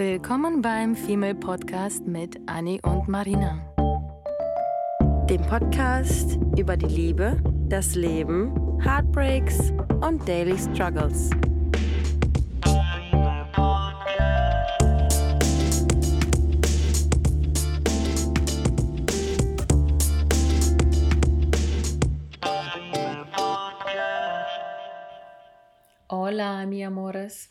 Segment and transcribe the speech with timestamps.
[0.00, 3.60] Willkommen beim Female Podcast mit Annie und Marina.
[5.28, 7.36] Dem Podcast über die Liebe,
[7.68, 11.28] das Leben, Heartbreaks und Daily Struggles.
[26.08, 27.49] Hola, mi amores.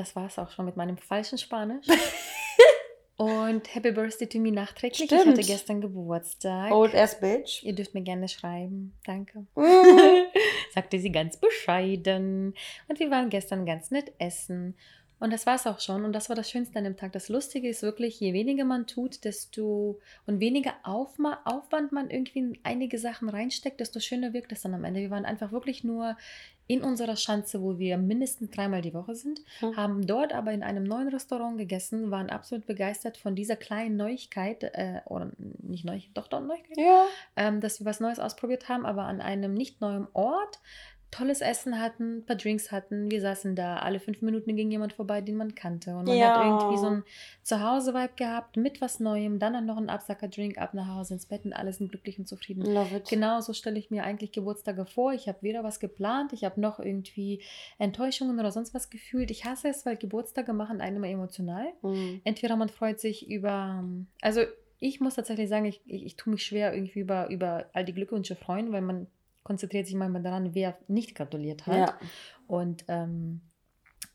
[0.00, 1.86] Das war es auch schon mit meinem falschen Spanisch.
[3.18, 5.08] Und Happy Birthday to me nachträglich.
[5.08, 5.20] Stimmt.
[5.20, 6.72] Ich hatte gestern Geburtstag.
[6.72, 7.62] Old ass bitch.
[7.64, 8.96] Ihr dürft mir gerne schreiben.
[9.04, 9.46] Danke.
[10.74, 12.54] Sagte sie ganz bescheiden.
[12.88, 14.74] Und wir waren gestern ganz nett essen.
[15.20, 16.04] Und das war es auch schon.
[16.04, 17.12] Und das war das Schönste an dem Tag.
[17.12, 22.38] Das Lustige ist wirklich, je weniger man tut, desto und weniger Aufma Aufwand man irgendwie
[22.40, 25.00] in einige Sachen reinsteckt, desto schöner wirkt es dann am Ende.
[25.00, 26.16] Wir waren einfach wirklich nur
[26.66, 29.76] in unserer Schanze, wo wir mindestens dreimal die Woche sind, Hm.
[29.76, 34.62] haben dort aber in einem neuen Restaurant gegessen, waren absolut begeistert von dieser kleinen Neuigkeit,
[34.62, 37.06] äh, oder nicht Neuigkeit, doch, doch Neuigkeit, Ja.
[37.34, 40.60] ähm, dass wir was Neues ausprobiert haben, aber an einem nicht neuen Ort.
[41.10, 43.10] Tolles Essen hatten, ein paar Drinks hatten.
[43.10, 43.78] Wir saßen da.
[43.78, 45.96] Alle fünf Minuten ging jemand vorbei, den man kannte.
[45.96, 46.28] Und man Ja.
[46.28, 47.02] hat irgendwie so ein
[47.42, 49.38] Zuhause-Vibe gehabt mit was Neuem.
[49.40, 52.62] Dann noch ein Absacker-Drink, ab nach Hause ins Bett und alle sind glücklich und zufrieden.
[52.62, 53.08] Love it.
[53.08, 55.12] Genau so stelle ich mir eigentlich Geburtstage vor.
[55.12, 57.42] Ich habe weder was geplant, ich habe noch irgendwie
[57.78, 59.30] Enttäuschungen oder sonst was gefühlt.
[59.30, 62.20] Ich hasse es, weil Geburtstage machen einen immer emotional Mhm.
[62.24, 63.84] entweder man freut sich über,
[64.20, 64.42] also
[64.78, 67.92] ich muss tatsächlich sagen, ich, ich, ich tue mich schwer irgendwie über, über all die
[67.94, 69.06] Glückwünsche freuen, weil man
[69.42, 71.76] konzentriert sich manchmal daran, wer nicht gratuliert hat.
[71.76, 71.98] Ja.
[72.46, 73.40] Und ähm,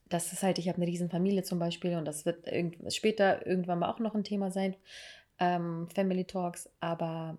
[0.09, 3.46] das ist halt, ich habe eine riesen Familie zum Beispiel und das wird irgend, später
[3.46, 4.76] irgendwann mal auch noch ein Thema sein,
[5.40, 7.38] ähm, Family Talks, aber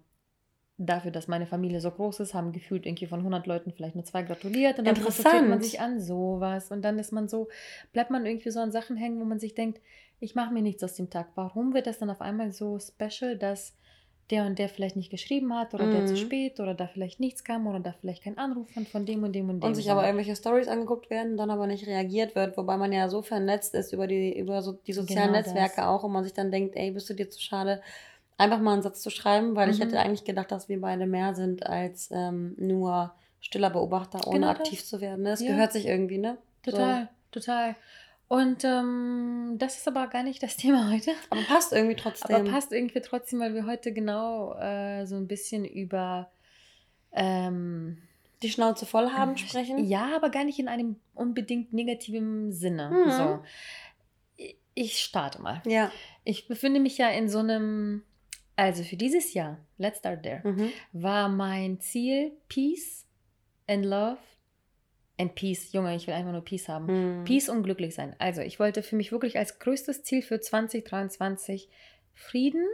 [0.79, 4.05] dafür, dass meine Familie so groß ist, haben gefühlt irgendwie von 100 Leuten vielleicht nur
[4.05, 7.49] zwei gratuliert und dann konzentriert man sich an sowas und dann ist man so,
[7.93, 9.81] bleibt man irgendwie so an Sachen hängen, wo man sich denkt,
[10.21, 11.29] ich mache mir nichts aus dem Tag.
[11.35, 13.75] Warum wird das dann auf einmal so special, dass
[14.31, 16.19] der und der vielleicht nicht geschrieben hat oder der zu Mhm.
[16.19, 19.33] spät oder da vielleicht nichts kam oder da vielleicht kein Anruf von, von dem und
[19.33, 19.69] dem und dem.
[19.69, 19.93] Und sich so.
[19.93, 23.75] aber irgendwelche Stories angeguckt werden, dann aber nicht reagiert wird, wobei man ja so vernetzt
[23.75, 25.87] ist über die, über so die sozialen Genau Netzwerke das.
[25.87, 27.81] auch und man sich dann denkt, ey, bist du dir zu schade,
[28.37, 29.83] einfach mal einen Satz zu schreiben, weil ich Mhm.
[29.83, 34.49] hätte eigentlich gedacht, dass wir beide mehr sind als ähm, nur stiller Beobachter, ohne Genau
[34.49, 34.59] das.
[34.61, 35.25] aktiv zu werden.
[35.25, 35.53] Das Ja.
[35.53, 36.37] gehört sich irgendwie, ne?
[36.65, 37.77] Total, total.
[38.29, 41.13] Und ähm, das ist aber gar nicht das Thema heute.
[41.31, 42.35] Aber passt irgendwie trotzdem.
[42.37, 46.31] Aber passt irgendwie trotzdem, weil wir heute genau äh, so ein bisschen über
[47.13, 47.99] ähm,
[48.43, 49.85] Die Schnauze voll haben sprechen.
[49.85, 52.91] Ja, aber gar nicht in einem unbedingt negativen Sinne.
[52.91, 53.11] Mhm.
[53.11, 53.43] So.
[54.37, 55.63] Ich- Ich starte mal.
[55.65, 55.91] Ja.
[56.25, 58.03] Ich befinde mich ja in so einem,
[58.57, 60.71] also für dieses Jahr, let's start there, Mhm.
[60.93, 63.07] war mein Ziel Peace
[63.69, 64.19] and Love
[65.19, 65.73] and Peace.
[65.73, 67.21] Junge, ich will einfach nur Peace haben.
[67.21, 67.25] Mhm.
[67.25, 68.15] Peace und glücklich sein.
[68.19, 71.69] Also ich wollte für mich wirklich als größtes Ziel für 2023
[72.15, 72.65] Frieden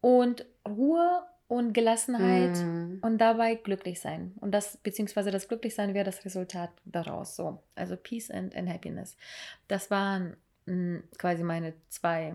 [0.00, 2.98] und Ruhe und Gelassenheit Mhm.
[3.02, 4.34] und dabei glücklich sein.
[4.40, 7.36] Und das, beziehungsweise das Glücklichsein wäre das Resultat daraus.
[7.36, 9.16] So, also Peace and, and Happiness.
[9.68, 12.34] Das waren mh, quasi meine zwei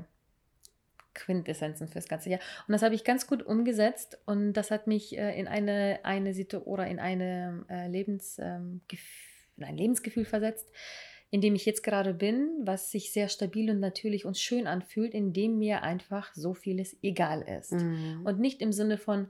[1.14, 2.40] Quintessenzen fürs ganze Jahr.
[2.68, 6.34] Und das habe ich ganz gut umgesetzt und das hat mich äh, in eine, eine
[6.34, 8.82] Situation oder in eine äh, Lebens, ähm,
[9.58, 10.72] in ein Lebensgefühl versetzt,
[11.30, 15.14] in dem ich jetzt gerade bin, was sich sehr stabil und natürlich und schön anfühlt,
[15.14, 17.72] in dem mir einfach so vieles egal ist.
[17.72, 18.22] Mhm.
[18.26, 19.28] Und nicht im Sinne von,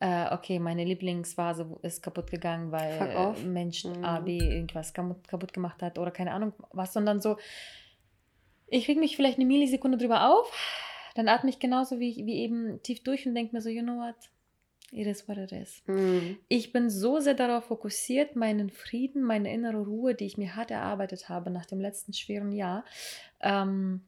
[0.00, 4.04] äh, okay, meine Lieblingsvase ist kaputt gegangen, weil Mensch Mhm.
[4.04, 7.38] A, B irgendwas kaputt, kaputt gemacht hat oder keine Ahnung was, sondern so,
[8.66, 10.50] ich reg mich vielleicht eine Millisekunde drüber auf,
[11.14, 13.98] dann atme ich genauso wie, wie eben tief durch und denke mir so, you know
[13.98, 14.16] what,
[14.92, 15.82] it is what it is.
[15.86, 16.38] Mhm.
[16.48, 20.70] Ich bin so sehr darauf fokussiert, meinen Frieden, meine innere Ruhe, die ich mir hart
[20.70, 22.84] erarbeitet habe nach dem letzten schweren Jahr,
[23.40, 24.02] ähm,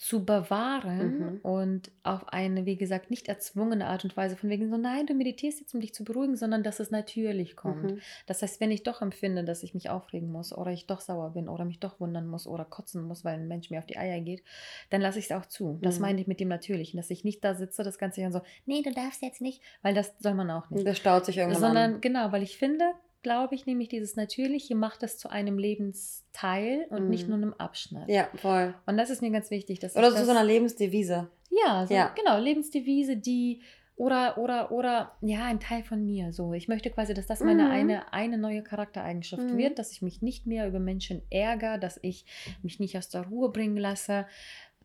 [0.00, 1.40] zu bewahren Mhm.
[1.42, 5.12] und auf eine, wie gesagt, nicht erzwungene Art und Weise, von wegen so, nein, du
[5.12, 7.82] meditierst jetzt, um dich zu beruhigen, sondern dass es natürlich kommt.
[7.92, 7.98] Mhm.
[8.26, 11.34] Das heißt, wenn ich doch empfinde, dass ich mich aufregen muss oder ich doch sauer
[11.34, 13.98] bin oder mich doch wundern muss oder kotzen muss, weil ein Mensch mir auf die
[13.98, 14.42] Eier geht,
[14.88, 15.78] dann lasse ich es auch zu.
[15.82, 16.02] Das Mhm.
[16.02, 18.80] meine ich mit dem Natürlichen, dass ich nicht da sitze, das ganze Jahr so, nee,
[18.80, 20.86] du darfst jetzt nicht, weil das soll man auch nicht.
[20.86, 22.00] Das staut sich irgendwann Sondern an.
[22.00, 22.84] genau, weil ich finde,
[23.22, 27.34] glaube ich, nämlich dieses Natürliche macht es zu einem Lebensteil und nicht Mhm.
[27.34, 28.08] nur einem Abschnitt.
[28.08, 28.74] Ja, voll.
[28.86, 29.78] Und das ist mir ganz wichtig.
[29.78, 31.30] Dass Oder zu das, so einer Lebensdevise.
[31.50, 32.14] ja, so, Ja.
[32.16, 33.62] genau, Lebensdevise, die
[33.96, 36.54] oder oder oder ja, ein Teil von mir so.
[36.54, 37.70] Ich möchte quasi, dass das meine Mhm.
[37.70, 39.58] eine eine neue Charaktereigenschaft Mhm.
[39.58, 42.24] wird, dass ich mich nicht mehr über Menschen ärgere, dass ich
[42.62, 44.26] mich nicht aus der Ruhe bringen lasse,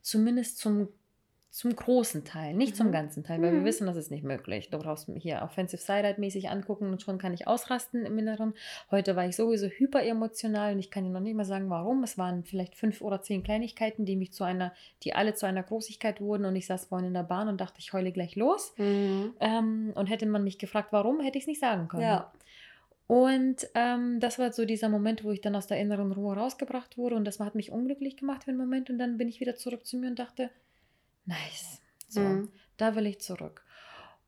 [0.02, 0.90] zumindest zum
[1.56, 2.76] zum großen Teil, nicht Mhm.
[2.76, 3.66] zum ganzen Teil, weil wir Mhm.
[3.66, 4.70] wissen, das ist nicht möglich.
[4.72, 8.54] Du brauchst mich hier Offensive Side mäßig angucken und schon kann ich ausrasten im Inneren.
[8.92, 12.04] Heute war ich sowieso hyper emotional und ich kann dir noch nicht mal sagen, warum.
[12.04, 14.74] Es waren vielleicht fünf oder zehn Kleinigkeiten, die mich zu einer,
[15.04, 17.80] die alle zu einer Großigkeit wurden und ich saß vorhin in der Bahn und dachte,
[17.80, 18.74] ich heule gleich los.
[18.76, 19.34] Mhm.
[19.40, 22.02] Ähm, und hätte man mich gefragt, warum, hätte ich es nicht sagen können.
[22.02, 22.34] Ja.
[23.08, 26.98] Und ähm, das war so dieser Moment, wo ich dann aus der inneren Ruhe rausgebracht
[26.98, 29.56] wurde und das hat mich unglücklich gemacht für einen Moment und dann bin ich wieder
[29.56, 30.50] zurück zu mir und dachte,
[31.26, 32.50] nice, so, Mhm.
[32.78, 33.64] da will ich zurück.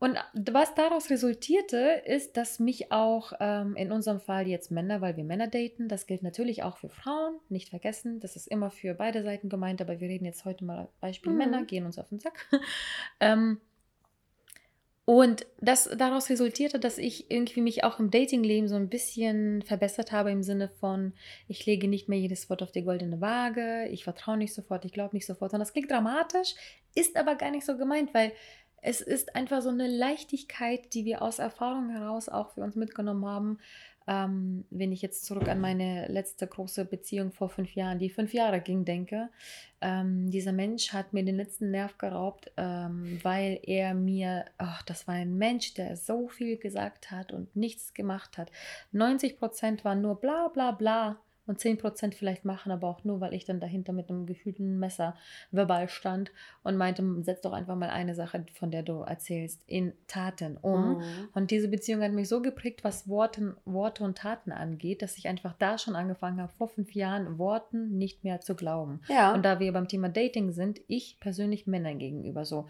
[0.00, 5.16] Und was daraus resultierte, ist, dass mich auch ähm, in unserem Fall jetzt Männer, weil
[5.16, 8.94] wir Männer daten, das gilt natürlich auch für Frauen, nicht vergessen, das ist immer für
[8.94, 11.38] beide Seiten gemeint, aber wir reden jetzt heute mal Beispiel Mhm.
[11.38, 12.46] Männer, gehen uns auf den Sack.
[13.20, 13.60] ähm,
[15.08, 20.12] und das daraus resultierte, dass ich irgendwie mich auch im Datingleben so ein bisschen verbessert
[20.12, 21.14] habe im Sinne von,
[21.46, 24.92] ich lege nicht mehr jedes Wort auf die goldene Waage, ich vertraue nicht sofort, ich
[24.92, 25.54] glaube nicht sofort.
[25.54, 26.54] Und das klingt dramatisch,
[26.94, 28.32] ist aber gar nicht so gemeint, weil
[28.82, 33.24] es ist einfach so eine Leichtigkeit, die wir aus Erfahrung heraus auch für uns mitgenommen
[33.24, 33.58] haben.
[34.08, 38.32] Ähm, wenn ich jetzt zurück an meine letzte große Beziehung vor fünf Jahren, die fünf
[38.32, 39.28] Jahre ging, denke,
[39.82, 45.06] ähm, dieser Mensch hat mir den letzten Nerv geraubt, ähm, weil er mir, ach, das
[45.06, 48.50] war ein Mensch, der so viel gesagt hat und nichts gemacht hat.
[48.92, 53.20] 90 Prozent waren nur bla bla bla und 10 Prozent vielleicht machen, aber auch nur,
[53.20, 55.16] weil ich dann dahinter mit einem gefühlten Messer
[55.50, 56.30] verbal stand
[56.62, 60.98] und meinte, setz doch einfach mal eine Sache, von der du erzählst, in Taten um.
[60.98, 61.02] Mhm.
[61.34, 65.26] Und diese Beziehung hat mich so geprägt, was Worten, Worte und Taten angeht, dass ich
[65.26, 69.00] einfach da schon angefangen habe, vor fünf Jahren Worten nicht mehr zu glauben.
[69.08, 69.34] Ja.
[69.34, 72.68] Und da wir beim Thema Dating sind, ich persönlich Männern gegenüber so.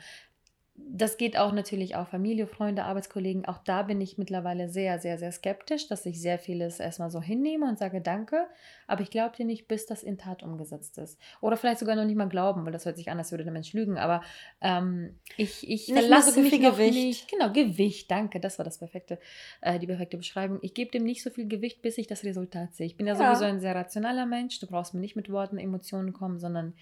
[0.90, 3.44] Das geht auch natürlich auf Familie, Freunde, Arbeitskollegen.
[3.46, 7.20] Auch da bin ich mittlerweile sehr, sehr, sehr skeptisch, dass ich sehr vieles erstmal so
[7.20, 8.46] hinnehme und sage Danke.
[8.86, 11.18] Aber ich glaube dir nicht, bis das in Tat umgesetzt ist.
[11.40, 13.52] Oder vielleicht sogar noch nicht mal glauben, weil das hört sich an, als würde der
[13.52, 13.98] Mensch lügen.
[13.98, 14.22] Aber
[14.60, 16.94] ähm, ich, ich Nicht mal verlasse so mich viel noch Gewicht.
[16.94, 17.28] nicht.
[17.30, 18.40] Genau, Gewicht, danke.
[18.40, 19.18] Das war das perfekte,
[19.60, 20.58] äh, die perfekte Beschreibung.
[20.62, 22.86] Ich gebe dem nicht so viel Gewicht, bis ich das Resultat sehe.
[22.86, 23.34] Ich bin ja, Ja.
[23.34, 24.58] sowieso ein sehr rationaler Mensch.
[24.60, 26.74] Du brauchst mir nicht mit Worten, Emotionen kommen, sondern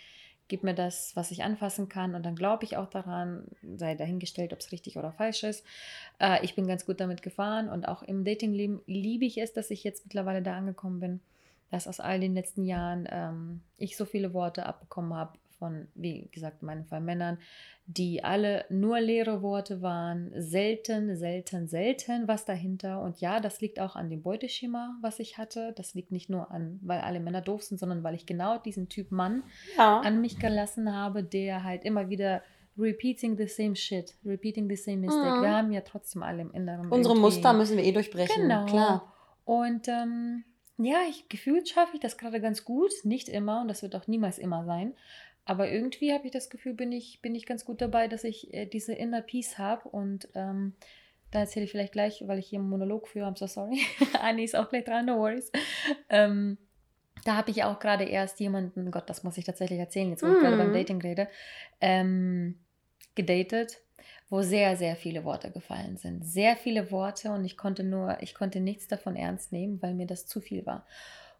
[0.49, 3.45] gib mir das, was ich anfassen kann und dann glaube ich auch daran,
[3.77, 5.65] sei dahingestellt, ob es richtig oder falsch ist.
[6.19, 9.71] Äh, ich bin ganz gut damit gefahren und auch im Datingleben liebe ich es, dass
[9.71, 11.21] ich jetzt mittlerweile da angekommen bin,
[11.71, 16.29] dass aus all den letzten Jahren ähm, ich so viele Worte abbekommen habe von, wie
[16.33, 17.39] gesagt, in meinem Fall Männern,
[17.87, 23.01] die alle nur leere Worte waren, selten, selten, selten was dahinter.
[23.03, 25.73] Und ja, das liegt auch an dem Beuteschema, was ich hatte.
[25.77, 28.89] Das liegt nicht nur an, weil alle Männer doof sind, sondern weil ich genau diesen
[28.89, 29.43] Typ Mann
[29.77, 30.01] ja.
[30.01, 32.43] an mich gelassen habe, der halt immer wieder
[32.79, 35.37] repeating the same shit, repeating the same mistake.
[35.37, 35.43] Mhm.
[35.43, 36.91] Wir haben ja trotzdem alle im Inneren.
[36.91, 38.43] Unsere irgendwie- Muster müssen wir eh durchbrechen.
[38.43, 38.67] Genau.
[38.67, 39.13] Klar.
[39.45, 40.45] Und ähm,
[40.79, 42.93] ja, ich, gefühlt schaffe ich das gerade ganz gut.
[43.05, 44.95] Nicht immer und das wird auch niemals immer sein.
[45.47, 48.53] Aber irgendwie habe ich das Gefühl, bin ich, bin ich ganz gut dabei, dass ich
[48.53, 49.89] äh, diese Inner Peace habe.
[49.89, 50.75] Und ähm,
[51.31, 53.81] da erzähle ich vielleicht gleich, weil ich hier einen Monolog führe, I'm so sorry.
[54.21, 55.53] Anni ist auch gleich dran, no worries.
[56.09, 56.59] Ähm,
[57.25, 60.33] da habe ich auch gerade erst jemanden, Gott, das muss ich tatsächlich erzählen, jetzt wo
[60.33, 61.29] ich gerade beim Dating rede,
[61.81, 62.59] ähm,
[63.15, 63.79] gedatet,
[64.29, 66.25] wo sehr, sehr viele Worte gefallen sind.
[66.25, 70.07] Sehr viele Worte und ich konnte nur, ich konnte nichts davon ernst nehmen, weil mir
[70.07, 70.87] das zu viel war.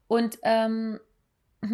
[0.07, 1.01] Und ähm,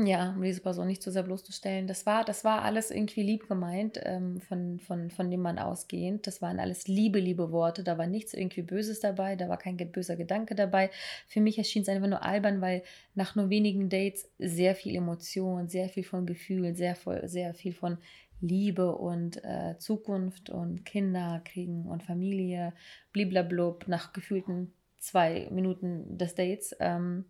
[0.04, 3.48] ja, um diese Person nicht zu sehr bloßzustellen, das war, das war alles irgendwie lieb
[3.48, 6.26] gemeint, ähm, von, von, von dem Mann ausgehend.
[6.26, 7.82] Das waren alles liebe, liebe Worte.
[7.82, 10.90] Da war nichts irgendwie Böses dabei, da war kein böser Gedanke dabei.
[11.26, 12.82] Für mich erschien es einfach nur albern, weil
[13.14, 17.98] nach nur wenigen Dates sehr viel Emotion, sehr viel von Gefühl, sehr, sehr viel von
[18.40, 22.72] Liebe und äh, Zukunft und Kinder kriegen und Familie,
[23.12, 26.74] bliblablub, nach gefühlten zwei Minuten des Dates.
[26.80, 27.26] Ähm,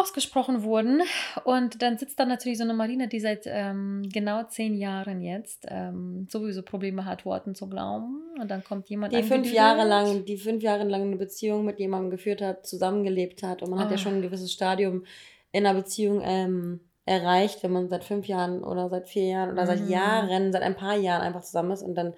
[0.00, 1.02] ausgesprochen wurden.
[1.44, 5.66] Und dann sitzt da natürlich so eine Marina, die seit ähm, genau zehn Jahren jetzt
[5.68, 8.22] ähm, sowieso Probleme hat, Worten zu glauben.
[8.40, 9.52] Und dann kommt jemand Die fünf.
[9.52, 13.70] Jahre lang, die fünf Jahre lang eine Beziehung mit jemandem geführt hat, zusammengelebt hat und
[13.70, 13.98] man hat ja Ah.
[13.98, 15.04] schon ein gewisses Stadium
[15.52, 19.66] in einer Beziehung ähm, erreicht, wenn man seit fünf Jahren oder seit vier Jahren oder
[19.66, 19.88] seit Mhm.
[19.90, 22.14] Jahren, seit ein paar Jahren einfach zusammen ist und dann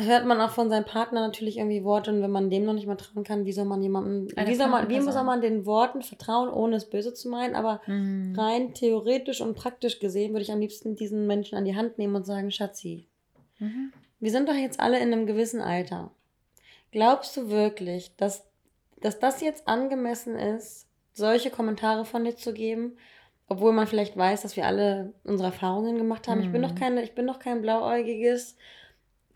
[0.00, 2.86] hört man auch von seinem Partner natürlich irgendwie Worte und wenn man dem noch nicht
[2.86, 5.66] mal trauen kann, wie soll man jemandem, Eine wie soll man, wie soll man den
[5.66, 8.34] Worten vertrauen, ohne es böse zu meinen, aber Mhm.
[8.38, 12.14] rein theoretisch und praktisch gesehen würde ich am liebsten diesen Menschen an die Hand nehmen
[12.14, 13.06] und sagen, Schatzi,
[13.58, 13.92] Mhm.
[14.20, 16.10] wir sind doch jetzt alle in einem gewissen Alter.
[16.92, 18.44] Glaubst du wirklich, dass,
[19.00, 22.96] dass das jetzt angemessen ist, solche Kommentare von dir zu geben,
[23.48, 26.40] obwohl man vielleicht weiß, dass wir alle unsere Erfahrungen gemacht haben?
[26.40, 26.66] Ich bin Mhm.
[26.66, 28.56] doch keine, ich bin doch kein blauäugiges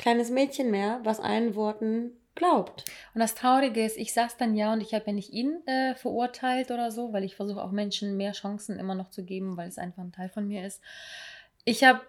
[0.03, 2.85] kleines Mädchen mehr, was allen Worten glaubt.
[3.15, 5.95] Und das Traurige ist, ich saß dann ja und ich habe ja nicht ihn äh,
[5.95, 9.69] verurteilt oder so, weil ich versuche auch Menschen mehr Chancen immer noch zu geben, weil
[9.69, 10.81] es einfach ein Teil von mir ist.
[11.65, 12.01] Ich habe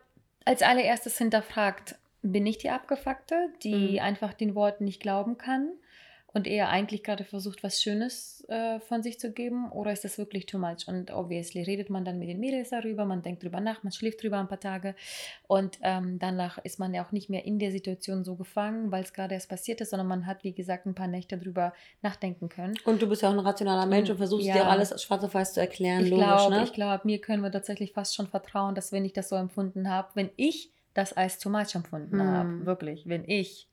[0.46, 4.00] als allererstes hinterfragt, bin ich die Abgefuckte, die Mhm.
[4.00, 5.70] einfach den Worten nicht glauben kann
[6.34, 9.72] und eher eigentlich gerade versucht, was Schönes äh, von sich zu geben?
[9.72, 10.88] Oder ist das wirklich too much?
[10.88, 14.24] Und obviously redet man dann mit den Mädels darüber, man denkt drüber nach, man schläft
[14.24, 14.96] drüber ein paar Tage
[15.48, 19.04] und ähm, danach ist man ja auch nicht mehr in der Situation so gefangen, weil
[19.04, 22.50] es gerade erst passiert ist, sondern man hat, wie gesagt, ein paar Nächte drüber nachdenken
[22.50, 22.74] können.
[22.86, 24.54] Und du bist ja auch ein rationaler Mensch und versuchst Ja.
[24.54, 26.64] dir alles schwarz auf weiß zu erklären, Ich logisch, glaube, ne?
[26.64, 29.90] ich glaube, mir können wir tatsächlich fast schon vertrauen, dass wenn ich das so empfunden
[29.90, 32.28] habe, wenn ich das als too much empfunden Hm.
[32.34, 33.68] habe, wirklich, wenn ich,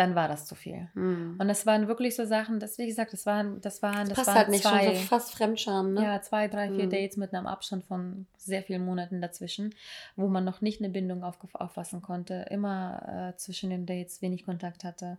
[0.00, 0.88] dann war das zu viel.
[0.94, 1.36] Hm.
[1.38, 4.16] Und das waren wirklich so Sachen, das, wie gesagt, das waren, das waren, Das das
[4.16, 6.02] passt waren halt nicht, zwei, schon so fast Fremdscham, ne?
[6.02, 6.90] ja, zwei, drei, vier Hm.
[6.90, 9.74] Dates mit einem Abstand von sehr vielen Monaten dazwischen,
[10.16, 14.46] wo man noch nicht eine Bindung auf, auffassen konnte, immer äh, zwischen den Dates wenig
[14.46, 15.18] Kontakt hatte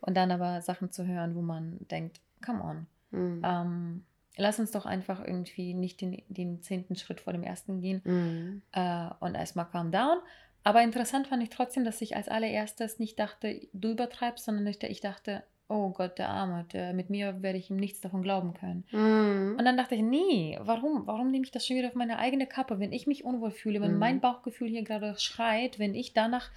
[0.00, 3.42] und dann aber Sachen zu hören, wo man denkt, come on, Hm.
[3.44, 4.04] ähm,
[4.38, 8.62] lass uns doch einfach irgendwie nicht den, den zehnten Schritt vor dem ersten gehen Hm.
[8.72, 10.18] äh, und erstmal calm down.
[10.64, 15.00] Aber interessant fand ich trotzdem, dass ich als allererstes nicht dachte, du übertreibst, sondern ich,
[15.00, 18.84] dachte, oh Gott, der Arme, der, mit mir werde ich ihm nichts davon glauben können.
[18.90, 19.56] Hm.
[19.58, 22.46] Und dann dachte ich, nee, warum, warum nehme ich das schon wieder auf meine eigene
[22.46, 23.98] Kappe, wenn ich mich unwohl fühle, wenn Mhm.
[23.98, 26.50] mein Bauchgefühl hier gerade schreit, wenn ich danach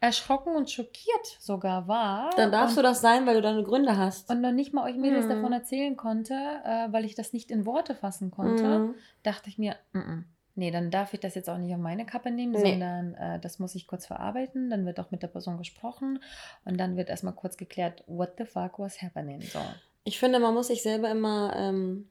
[0.00, 2.30] erschrocken und schockiert sogar war.
[2.36, 4.30] Dann darfst und, du das sein, weil du deine Gründe hast.
[4.30, 5.30] und noch nicht mal euch Mädels Mhm.
[5.30, 8.94] davon erzählen konnte, äh, weil ich das nicht in Worte fassen konnte Hm.
[9.22, 10.22] dachte ich mir, mm -mm,
[10.54, 12.70] nee, dann darf ich das jetzt auch nicht auf meine Kappe nehmen, Nee.
[12.70, 14.70] sondern äh, das muss ich kurz verarbeiten.
[14.70, 16.22] Dann wird auch mit der Person gesprochen
[16.64, 19.40] und dann wird erstmal kurz geklärt, what the fuck was happening.
[19.42, 19.60] So.
[20.04, 22.08] Ich finde, man muss sich selber immer ähm,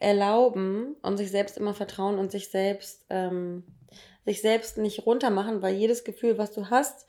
[0.00, 3.64] erlauben und sich selbst immer vertrauen und sich selbst, ähm,
[4.24, 7.06] sich selbst nicht runtermachen, weil jedes Gefühl, was du hast,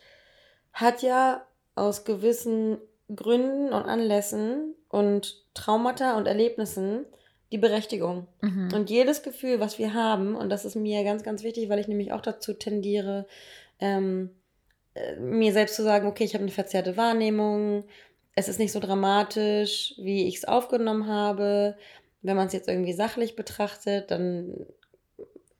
[0.73, 1.45] hat ja
[1.75, 2.77] aus gewissen
[3.13, 7.05] Gründen und Anlässen und Traumata und Erlebnissen
[7.51, 8.27] die Berechtigung.
[8.41, 8.69] Mhm.
[8.73, 11.87] Und jedes Gefühl, was wir haben, und das ist mir ganz, ganz wichtig, weil ich
[11.87, 13.25] nämlich auch dazu tendiere,
[13.79, 14.31] ähm,
[14.93, 17.85] äh, mir selbst zu sagen, okay, ich habe eine verzerrte Wahrnehmung,
[18.35, 21.75] es ist nicht so dramatisch, wie ich es aufgenommen habe.
[22.21, 24.65] Wenn man es jetzt irgendwie sachlich betrachtet, dann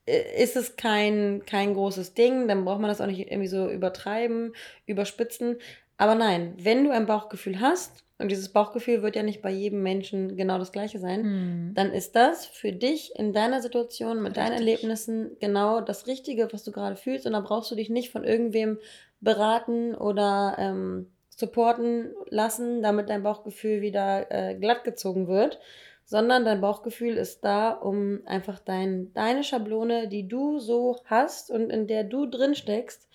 [0.05, 3.69] äh, ist es kein, kein großes Ding, dann braucht man das auch nicht irgendwie so
[3.69, 4.53] übertreiben,
[4.85, 5.57] überspitzen.
[5.97, 9.81] Aber nein, wenn du ein Bauchgefühl hast, und dieses Bauchgefühl wird ja nicht bei jedem
[9.81, 11.73] Menschen genau das gleiche sein, Mhm.
[11.73, 14.67] dann ist das für dich in deiner Situation mit deinen Richtig.
[14.67, 17.25] Erlebnissen genau das Richtige, was du gerade fühlst.
[17.25, 18.77] Und da brauchst du dich nicht von irgendwem
[19.21, 25.59] beraten oder ähm, supporten lassen, damit dein Bauchgefühl wieder äh, glatt gezogen wird,
[26.03, 31.69] sondern dein Bauchgefühl ist da, um einfach dein, deine Schablone, die du so hast und
[31.69, 33.07] in der du drin steckst,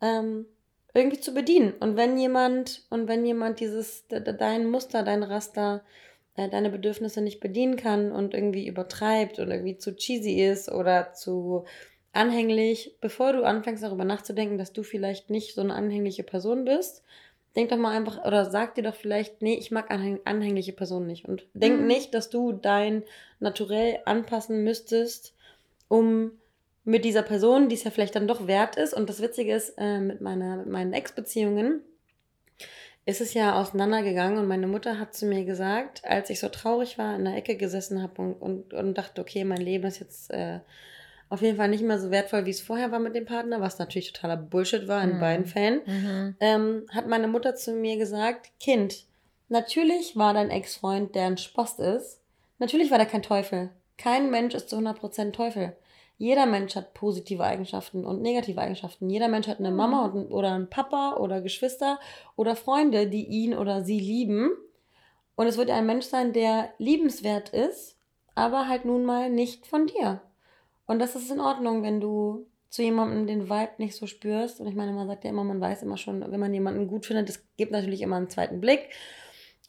[0.00, 0.46] ähm,
[0.94, 1.72] irgendwie zu bedienen.
[1.80, 5.82] Und wenn jemand, und wenn jemand dieses, de, de, dein Muster, dein Raster,
[6.36, 11.12] äh, deine Bedürfnisse nicht bedienen kann und irgendwie übertreibt und irgendwie zu cheesy ist oder
[11.12, 11.64] zu
[12.12, 17.02] anhänglich, bevor du anfängst darüber nachzudenken, dass du vielleicht nicht so eine anhängliche Person bist,
[17.56, 21.06] denk doch mal einfach oder sag dir doch vielleicht, nee, ich mag anhäng anhängliche Personen
[21.06, 21.86] nicht und denk Mhm.
[21.86, 23.02] nicht, dass du dein
[23.40, 25.34] Naturell anpassen müsstest,
[25.88, 26.32] um
[26.84, 28.94] mit dieser Person, die es ja vielleicht dann doch wert ist.
[28.94, 31.80] Und das Witzige ist, äh, mit, meiner, mit meinen Ex-Beziehungen
[33.06, 36.96] ist es ja auseinandergegangen und meine Mutter hat zu mir gesagt, als ich so traurig
[36.96, 40.30] war, in der Ecke gesessen habe und, und, und dachte, okay, mein Leben ist jetzt
[40.30, 40.60] äh,
[41.28, 43.78] auf jeden Fall nicht mehr so wertvoll, wie es vorher war mit dem Partner, was
[43.78, 45.20] natürlich totaler Bullshit war in Mhm.
[45.20, 46.36] beiden Fällen, Mhm.
[46.40, 49.04] ähm, hat meine Mutter zu mir gesagt, Kind,
[49.50, 52.20] natürlich war dein Ex-Freund, der ein Spost ist,
[52.58, 53.68] natürlich war der kein Teufel.
[53.98, 55.76] Kein Mensch ist zu 100% Teufel.
[56.16, 59.10] Jeder Mensch hat positive Eigenschaften und negative Eigenschaften.
[59.10, 59.76] Jeder Mensch hat eine Mhm.
[59.76, 61.98] Mama und, oder einen Papa oder Geschwister
[62.36, 64.50] oder Freunde, die ihn oder sie lieben.
[65.36, 67.98] Und es wird ein Mensch sein, der liebenswert ist,
[68.34, 70.20] aber halt nun mal nicht von dir.
[70.86, 74.60] Und das ist in Ordnung, wenn du zu jemandem den Vibe nicht so spürst.
[74.60, 77.06] Und ich meine, man sagt ja immer, man weiß immer schon, wenn man jemanden gut
[77.06, 78.90] findet, es gibt natürlich immer einen zweiten Blick.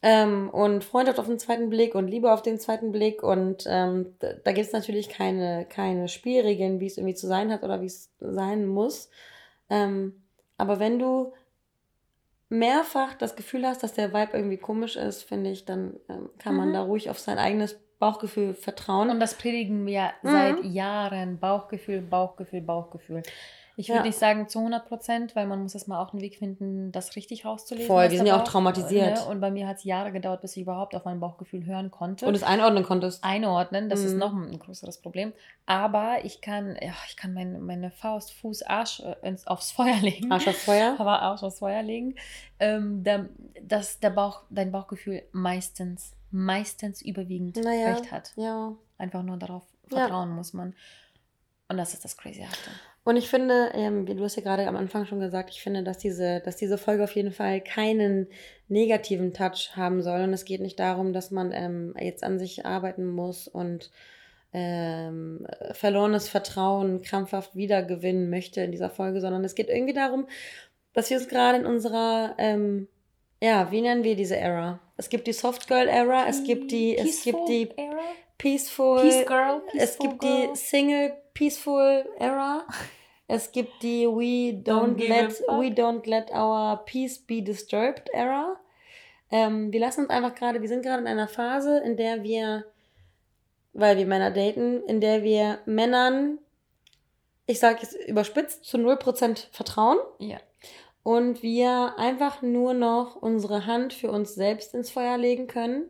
[0.02, 3.24] Ähm, und Freundschaft auf den zweiten Blick und Liebe auf den zweiten Blick.
[3.24, 7.64] Und ähm, da, gibt es natürlich keine, keine Spielregeln, wie es irgendwie zu sein hat
[7.64, 9.10] oder wie es sein muss.
[9.70, 10.22] Ähm,
[10.58, 11.34] aber wenn du
[12.50, 16.56] mehrfach das Gefühl hast, dass der Vibe irgendwie komisch ist, finde ich, dann ähm, kann
[16.56, 16.74] man Mhm.
[16.74, 19.10] da ruhig auf sein eigenes Bauchgefühl vertrauen.
[19.10, 20.30] Und das predigen wir Mhm.
[20.30, 21.40] seit Jahren.
[21.40, 23.24] Bauchgefühl, Bauchgefühl, Bauchgefühl.
[23.78, 24.04] Ich würde Ja.
[24.06, 27.44] nicht sagen zu 100 Prozent, weil man muss erstmal auch einen Weg finden, das richtig
[27.46, 27.88] rauszulesen.
[27.88, 29.18] Voll, wir sind ja auch traumatisiert.
[29.18, 29.26] Ne?
[29.26, 32.26] Und bei mir hat es Jahre gedauert, bis ich überhaupt auf mein Bauchgefühl hören konnte.
[32.26, 33.24] und es einordnen konntest.
[33.24, 34.20] einordnen, das ist Mhm.
[34.20, 35.34] noch ein größeres Problem.
[35.66, 39.96] Aber ich kann, ja, ich kann meine, meine Faust, Fuß, Arsch äh, ins, aufs Feuer
[40.02, 40.32] legen.
[40.32, 40.96] Arsch auf Feuer.
[41.00, 42.16] Aber Arsch aufs Feuer legen.
[42.60, 43.28] Ähm, der,
[43.62, 47.94] dass der Bauch, dein Bauchgefühl meistens, meistens überwiegend Naja.
[47.94, 48.32] recht hat.
[48.38, 48.72] Ja.
[48.98, 49.98] Einfach nur darauf Ja.
[49.98, 50.74] vertrauen muss man.
[51.68, 52.70] Und das ist das Crazyhafte.
[53.06, 56.00] Und ich finde, ähm, du hast ja gerade am Anfang schon gesagt, ich finde, dass
[56.00, 58.28] diese, dass diese Folge auf jeden Fall keinen
[58.68, 60.22] negativen Touch haben soll.
[60.22, 63.92] Und es geht nicht darum, dass man ähm, jetzt an sich arbeiten muss und
[64.54, 70.28] ähm, verlorenes Vertrauen krampfhaft wiedergewinnen möchte in dieser Folge, sondern es geht irgendwie darum,
[70.94, 72.88] dass wir uns gerade in unserer, ähm,
[73.40, 74.80] ja, wie nennen wir diese Era?
[74.98, 78.02] Es gibt die Soft Girl Era, es gibt die, es gibt die Era?
[78.38, 80.50] Peaceful, Peace Girl, Peaceful es gibt Girl.
[80.50, 82.66] die Single Peaceful Era.
[83.28, 88.58] Es gibt die We don't, don't let we don't let our peace be disturbed Era.
[89.32, 92.66] Ähm, wir lassen uns einfach gerade, wir sind gerade in einer Phase, in der wir,
[93.74, 96.38] weil wir Männer daten, in der wir Männern,
[97.48, 99.98] ich sage jetzt überspitzt, zu 0% vertrauen.
[100.20, 100.38] Ja.
[101.02, 105.86] Und wir einfach nur noch unsere Hand für uns selbst ins Feuer legen können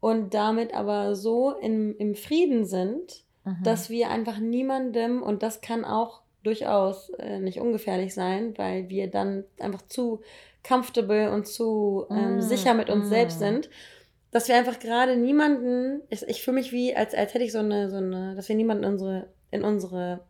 [0.00, 3.56] und damit aber so im, im Frieden sind, mhm.
[3.64, 9.10] dass wir einfach niemandem, und das kann auch durchaus äh, nicht ungefährlich sein, weil wir
[9.10, 10.20] dann einfach zu
[10.66, 13.08] comfortable und zu ähm, mm, sicher mit uns mm.
[13.08, 13.70] selbst sind,
[14.30, 17.58] dass wir einfach gerade niemanden, ich, ich fühle mich wie, als, als hätte ich so
[17.58, 20.20] eine, so eine, dass wir niemanden in unsere, in unsere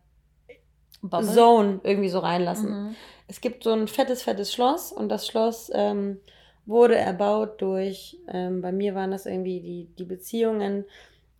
[1.01, 1.33] Bubble.
[1.33, 2.69] Zone irgendwie so reinlassen.
[2.69, 2.95] Mhm.
[3.27, 6.19] Es gibt so ein fettes, fettes Schloss und das Schloss ähm,
[6.69, 10.85] wurde erbaut durch, ähm, bei mir waren das irgendwie die, die Beziehungen.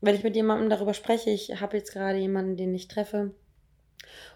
[0.02, 3.32] Wenn ich mit jemandem darüber spreche, ich habe jetzt gerade jemanden, den ich treffe,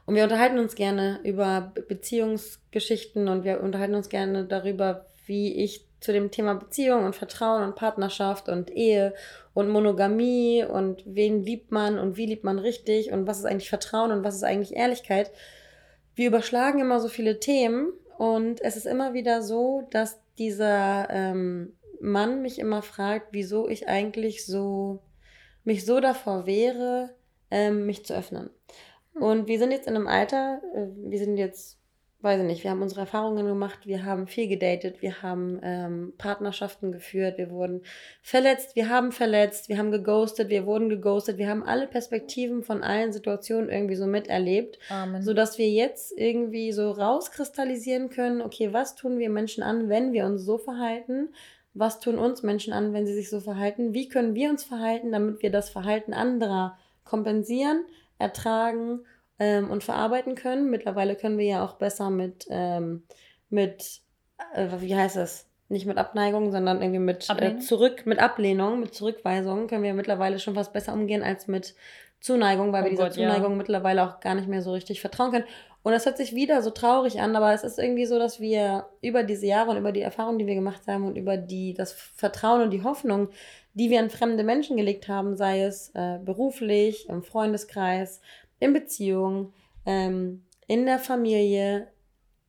[0.05, 5.85] und wir unterhalten uns gerne über Beziehungsgeschichten und wir unterhalten uns gerne darüber, wie ich
[6.01, 9.13] zu dem Thema Beziehung und Vertrauen und Partnerschaft und Ehe
[9.53, 13.69] und Monogamie und wen liebt man und wie liebt man richtig und was ist eigentlich
[13.69, 15.31] Vertrauen und was ist eigentlich Ehrlichkeit.
[16.15, 21.73] Wir überschlagen immer so viele Themen und es ist immer wieder so, dass dieser ähm,
[21.99, 25.01] Mann mich immer fragt, wieso ich eigentlich so
[25.63, 27.15] mich so davor wehre,
[27.49, 28.49] ähm, mich zu öffnen.
[29.13, 31.79] Und wir sind jetzt in einem Alter, äh, wir sind jetzt,
[32.23, 36.13] weiß ich nicht, wir haben unsere Erfahrungen gemacht, wir haben viel gedatet, wir haben ähm,
[36.17, 37.81] Partnerschaften geführt, wir wurden
[38.21, 42.81] verletzt, wir haben verletzt, wir haben geghostet, wir wurden geghostet, wir haben alle Perspektiven von
[42.81, 45.21] allen Situationen irgendwie so miterlebt, Amen.
[45.21, 50.25] sodass wir jetzt irgendwie so rauskristallisieren können, okay, was tun wir Menschen an, wenn wir
[50.25, 51.29] uns so verhalten?
[51.75, 53.93] Was tun uns Menschen an, wenn sie sich so verhalten?
[53.93, 57.83] Wie können wir uns verhalten, damit wir das Verhalten anderer kompensieren?
[58.23, 59.01] ertragen
[59.39, 60.69] ähm, und verarbeiten können.
[60.69, 63.03] Mittlerweile können wir ja auch besser mit, ähm,
[63.49, 64.01] mit
[64.55, 65.47] äh, wie heißt das?
[65.69, 70.37] Nicht mit Abneigung, sondern irgendwie mit äh, zurück, mit Ablehnung, mit Zurückweisung können wir mittlerweile
[70.37, 71.73] schon fast besser umgehen als mit
[72.19, 73.57] Zuneigung, weil oh wir dieser Gott, Zuneigung ja.
[73.57, 75.45] mittlerweile auch gar nicht mehr so richtig vertrauen können.
[75.83, 78.85] Und das hört sich wieder so traurig an, aber es ist irgendwie so, dass wir
[79.01, 81.91] über diese Jahre und über die Erfahrungen, die wir gemacht haben und über die, das
[81.91, 83.29] Vertrauen und die Hoffnung,
[83.73, 88.21] die wir an fremde Menschen gelegt haben, sei es äh, beruflich, im Freundeskreis,
[88.59, 89.53] in Beziehungen,
[89.85, 91.87] ähm, in der Familie.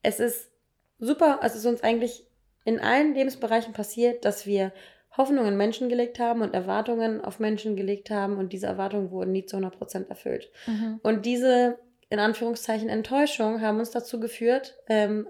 [0.02, 0.50] Es ist
[0.98, 2.26] super, es ist uns eigentlich
[2.64, 4.72] in allen Lebensbereichen passiert, dass wir
[5.16, 9.32] Hoffnungen in Menschen gelegt haben und Erwartungen auf Menschen gelegt haben und diese Erwartungen wurden
[9.32, 10.50] nie zu 100% erfüllt.
[10.66, 11.00] Mhm.
[11.02, 15.28] Und diese, in Anführungszeichen, Enttäuschung haben uns dazu geführt, ähm,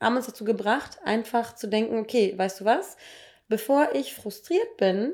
[0.00, 2.96] haben uns dazu gebracht, einfach zu denken, okay, weißt du was,
[3.48, 5.12] bevor ich frustriert bin,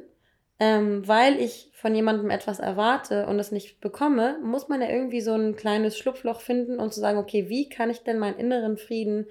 [0.63, 5.21] ähm, weil ich von jemandem etwas erwarte und es nicht bekomme, muss man ja irgendwie
[5.21, 8.77] so ein kleines Schlupfloch finden und zu sagen, okay, wie kann ich denn meinen inneren
[8.77, 9.27] Frieden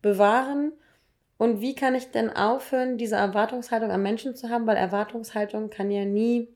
[0.00, 0.70] bewahren
[1.38, 5.90] und wie kann ich denn aufhören, diese Erwartungshaltung an Menschen zu haben, weil Erwartungshaltung kann
[5.90, 6.54] ja nie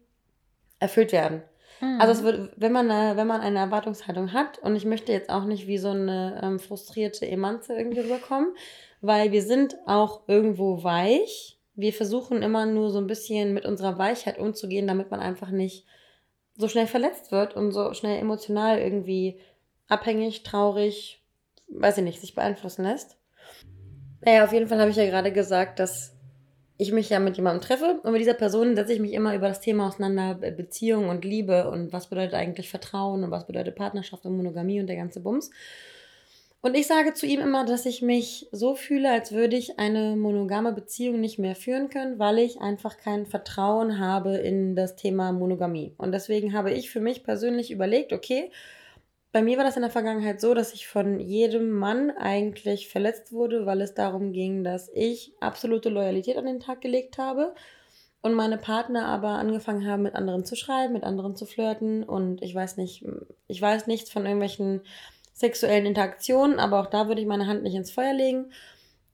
[0.78, 1.42] erfüllt werden.
[1.80, 2.00] Mhm.
[2.00, 5.28] Also es wird, wenn man, eine, wenn man eine Erwartungshaltung hat, und ich möchte jetzt
[5.28, 8.54] auch nicht wie so eine ähm, frustrierte Emanze irgendwie rüberkommen,
[9.00, 13.98] weil wir sind auch irgendwo weich wir versuchen immer nur so ein bisschen mit unserer
[13.98, 15.87] Weichheit umzugehen, damit man einfach nicht
[16.56, 19.40] so schnell verletzt wird und so schnell emotional irgendwie
[19.88, 21.24] abhängig, traurig,
[21.68, 23.16] weiß ich nicht, sich beeinflussen lässt.
[24.20, 26.14] Naja, auf jeden Fall habe ich ja gerade gesagt, dass
[26.76, 29.48] ich mich ja mit jemandem treffe und mit dieser Person setze ich mich immer über
[29.48, 34.24] das Thema auseinander, Beziehung und Liebe und was bedeutet eigentlich Vertrauen und was bedeutet Partnerschaft
[34.24, 35.50] und Monogamie und der ganze Bums.
[36.62, 40.14] Und ich sage zu ihm immer, dass ich mich so fühle, als würde ich eine
[40.14, 45.33] monogame Beziehung nicht mehr führen können, weil ich einfach kein Vertrauen habe in das Thema
[45.33, 45.94] Monogamie.
[45.96, 48.51] Und deswegen habe ich für mich persönlich überlegt, okay,
[49.33, 53.33] bei mir war das in der Vergangenheit so, dass ich von jedem Mann eigentlich verletzt
[53.33, 57.55] wurde, weil es darum ging, dass ich absolute Loyalität an den Tag gelegt habe
[58.23, 62.42] und meine Partner aber angefangen haben, mit anderen zu schreiben, mit anderen zu flirten und
[62.42, 63.07] ich weiß nicht,
[63.46, 64.83] ich weiß nichts von irgendwelchen
[65.40, 68.53] sexuellen Interaktionen, aber auch da würde ich meine Hand nicht ins Feuer legen.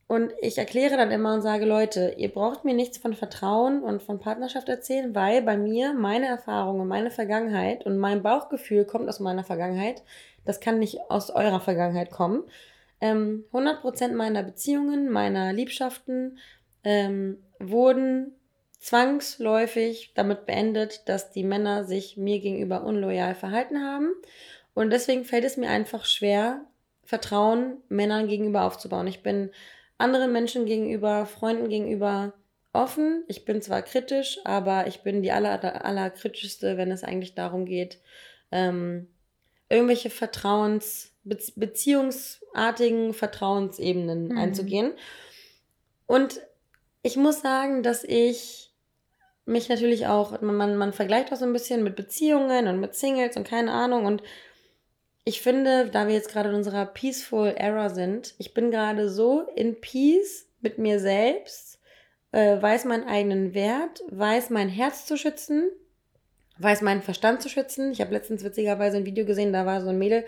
[0.08, 4.02] Und ich erkläre dann immer und sage, Leute, ihr braucht mir nichts von Vertrauen und
[4.02, 9.20] von Partnerschaft erzählen, weil bei mir meine Erfahrungen, meine Vergangenheit und mein Bauchgefühl kommt aus
[9.20, 10.02] meiner Vergangenheit,
[10.44, 12.44] Das kann nicht aus eurer Vergangenheit kommen.
[13.00, 16.38] Ähm, 100% meiner Beziehungen, meiner Liebschaften
[16.84, 18.36] ähm, wurden
[18.78, 24.12] zwangsläufig damit beendet, dass die Männer sich mir gegenüber unloyal verhalten haben.
[24.76, 26.60] Und deswegen fällt es mir einfach schwer,
[27.02, 29.06] Vertrauen Männern gegenüber aufzubauen.
[29.06, 29.50] Ich bin
[29.96, 32.34] anderen Menschen gegenüber, Freunden gegenüber
[32.74, 33.24] offen.
[33.26, 37.64] Ich bin zwar kritisch, aber ich bin die aller, aller kritischste, wenn es eigentlich darum
[37.64, 38.00] geht,
[38.52, 39.08] ähm,
[39.70, 44.38] irgendwelche Vertrauens, Be beziehungsartigen Vertrauensebenen mhm.
[44.38, 44.92] einzugehen.
[46.04, 46.42] Und
[47.00, 48.74] ich muss sagen, dass ich
[49.46, 53.38] mich natürlich auch, man, man vergleicht auch so ein bisschen mit Beziehungen und mit Singles
[53.38, 54.04] und keine Ahnung.
[54.04, 54.22] Und
[55.28, 59.42] ich finde, da wir jetzt gerade in unserer Peaceful Era sind, ich bin gerade so
[59.56, 61.80] in Peace mit mir selbst,
[62.30, 65.68] äh, weiß meinen eigenen Wert, weiß mein Herz zu schützen,
[66.58, 67.90] weiß meinen Verstand zu schützen.
[67.90, 70.24] Ich habe letztens witzigerweise ein Video gesehen, da war so ein Mädel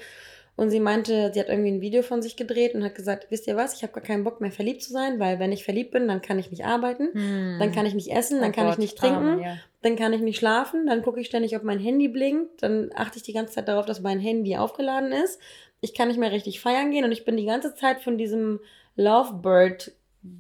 [0.57, 3.47] und sie meinte, sie hat irgendwie ein Video von sich gedreht und hat gesagt, wisst
[3.47, 5.93] ihr was, ich habe gar keinen Bock mehr verliebt zu sein, weil wenn ich verliebt
[5.93, 7.59] bin, dann kann ich nicht arbeiten, hm.
[7.61, 9.59] dann kann ich nicht essen, dann oh kann Gott, ich nicht trinken, Arme, ja.
[9.83, 13.19] Dann kann ich nicht schlafen, dann gucke ich ständig, ob mein Handy blinkt, dann achte
[13.19, 15.41] ich die ganze Zeit darauf, dass mein Handy aufgeladen ist.
[15.81, 18.61] Ich kann nicht mehr richtig feiern gehen und ich bin die ganze Zeit von diesem
[18.97, 19.93] Lovebird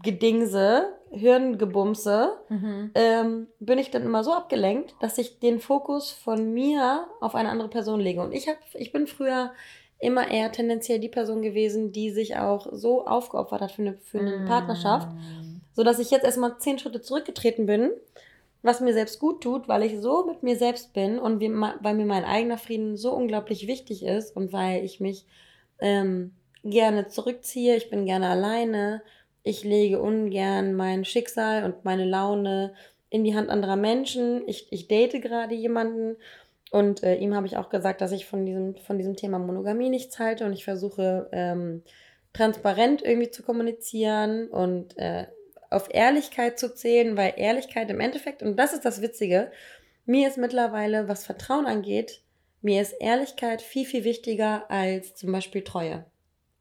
[0.03, 2.90] Gedingse, Hirngebumse, mhm.
[2.94, 7.48] ähm, bin ich dann immer so abgelenkt, dass ich den Fokus von mir auf eine
[7.48, 8.20] andere Person lege.
[8.20, 9.53] Und ich, hab, ich bin früher
[10.01, 14.18] immer eher tendenziell die Person gewesen, die sich auch so aufgeopfert hat für eine, für
[14.18, 14.46] eine mm.
[14.46, 15.09] Partnerschaft,
[15.72, 17.90] sodass ich jetzt erstmal zehn Schritte zurückgetreten bin,
[18.62, 21.94] was mir selbst gut tut, weil ich so mit mir selbst bin und wie, weil
[21.94, 25.27] mir mein eigener Frieden so unglaublich wichtig ist und weil ich mich
[25.81, 26.33] ähm,
[26.64, 29.03] gerne zurückziehe, ich bin gerne alleine,
[29.42, 32.75] ich lege ungern mein Schicksal und meine Laune
[33.11, 34.47] in die Hand anderer Menschen.
[34.47, 36.16] Ich, ich date gerade jemanden
[36.71, 39.88] und äh, ihm habe ich auch gesagt, dass ich von diesem, von diesem Thema Monogamie
[39.88, 41.83] nichts halte und ich versuche ähm,
[42.33, 45.27] transparent irgendwie zu kommunizieren und äh,
[45.70, 49.50] auf Ehrlichkeit zu zählen, weil Ehrlichkeit im Endeffekt, und das ist das Witzige,
[50.07, 52.22] mir ist mittlerweile, was Vertrauen angeht,
[52.62, 56.04] mir ist Ehrlichkeit viel, viel wichtiger als zum Beispiel Treue.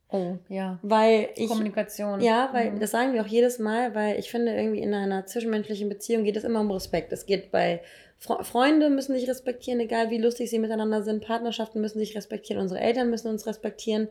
[0.10, 0.80] Oh, ja.
[0.84, 1.50] Weil ich.
[1.50, 2.22] Kommunikation.
[2.22, 2.80] Ja, weil mhm.
[2.80, 6.38] das sagen wir auch jedes Mal, weil ich finde, irgendwie in einer zwischenmenschlichen Beziehung geht
[6.38, 7.12] es immer um Respekt.
[7.12, 7.82] Es geht bei
[8.20, 11.24] Freunde müssen sich respektieren, egal wie lustig sie miteinander sind.
[11.24, 12.62] Partnerschaften müssen sich respektieren.
[12.62, 14.08] Unsere Eltern müssen uns respektieren.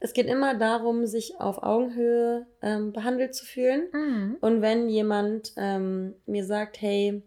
[0.00, 3.88] Es geht immer darum, sich auf Augenhöhe ähm, behandelt zu fühlen.
[3.92, 4.36] Mhm.
[4.40, 7.22] Und wenn jemand ähm, mir sagt, hey,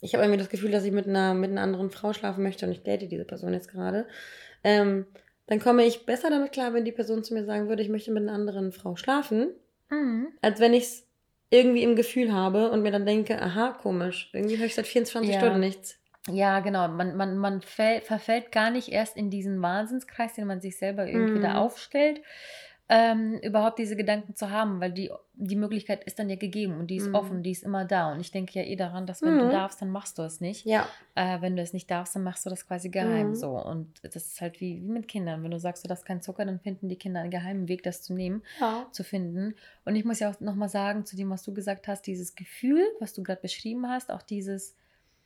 [0.00, 2.66] ich habe irgendwie das Gefühl, dass ich mit einer, mit einer anderen Frau schlafen möchte
[2.66, 4.06] und ich date diese Person jetzt gerade,
[4.64, 5.06] ähm,
[5.46, 8.10] dann komme ich besser damit klar, wenn die Person zu mir sagen würde, ich möchte
[8.10, 9.50] mit einer anderen Frau schlafen,
[9.90, 10.28] mhm.
[10.42, 11.06] als wenn ich es
[11.50, 15.32] irgendwie im Gefühl habe und mir dann denke, aha, komisch, irgendwie höre ich seit 24
[15.32, 15.38] ja.
[15.38, 15.98] Stunden nichts.
[16.30, 16.88] Ja, genau.
[16.88, 21.38] Man, man, man verfällt gar nicht erst in diesen Wahnsinnskreis, den man sich selber irgendwie
[21.38, 21.42] mm.
[21.42, 21.56] da mhm.
[21.56, 22.20] aufstellt,
[22.88, 26.86] ähm, überhaupt diese Gedanken zu haben, weil die, die Möglichkeit ist dann ja gegeben und
[26.88, 27.16] die ist mhm.
[27.16, 28.12] offen, die ist immer da.
[28.12, 29.40] Und ich denke ja eh daran, dass wenn mhm.
[29.40, 30.64] du darfst, dann machst du es nicht.
[30.66, 30.88] Ja.
[31.16, 33.30] Äh, wenn du es nicht darfst, dann machst du das quasi geheim.
[33.30, 33.34] Mhm.
[33.34, 33.50] So.
[33.60, 35.42] Und das ist halt wie, wie mit Kindern.
[35.42, 38.02] Wenn du sagst, du darfst keinen Zucker, dann finden die Kinder einen geheimen Weg, das
[38.02, 38.86] zu nehmen, ja.
[38.92, 39.56] zu finden.
[39.84, 42.84] Und ich muss ja auch nochmal sagen, zu dem, was du gesagt hast, dieses Gefühl,
[43.00, 44.76] was du gerade beschrieben hast, auch dieses,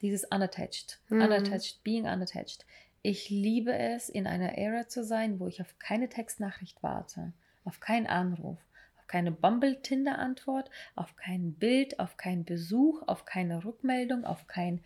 [0.02, 1.00] dieses unattached.
[1.08, 1.22] Mhm.
[1.22, 2.64] Unattached, being unattached.
[3.02, 7.32] Ich liebe es, in einer Ära zu sein, wo ich auf keine Textnachricht warte
[7.64, 8.58] auf keinen Anruf,
[8.98, 14.80] auf keine Bumble-Tinder-Antwort, auf kein Bild, auf keinen Besuch, auf keine Rückmeldung, auf kein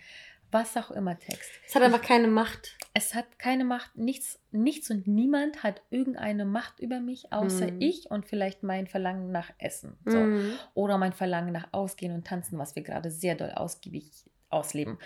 [0.51, 1.51] was auch immer Text.
[1.67, 2.77] Es hat einfach keine Macht.
[2.93, 3.97] Es hat keine Macht.
[3.97, 7.81] Nichts, nichts und niemand hat irgendeine Macht über mich, außer mm.
[7.81, 9.97] ich und vielleicht mein Verlangen nach Essen.
[10.05, 10.17] So.
[10.17, 10.53] Mm.
[10.75, 14.13] Oder mein Verlangen nach Ausgehen und Tanzen, was wir gerade sehr doll ausgiebig
[14.55, 14.99] ausleben.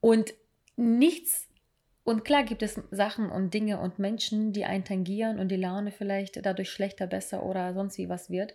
[0.00, 0.34] Und
[0.76, 1.48] nichts
[2.04, 5.90] und klar gibt es Sachen und Dinge und Menschen, die einen tangieren und die Laune
[5.90, 8.54] vielleicht dadurch schlechter, besser oder sonst wie was wird.